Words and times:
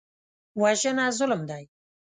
وژنه 0.61 1.05
ظلم 1.17 1.41
دی 1.49 1.63